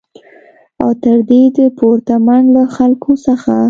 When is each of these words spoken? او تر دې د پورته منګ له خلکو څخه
او 0.81 0.89
تر 1.03 1.17
دې 1.29 1.41
د 1.57 1.59
پورته 1.77 2.15
منګ 2.25 2.45
له 2.55 2.63
خلکو 2.75 3.11
څخه 3.25 3.55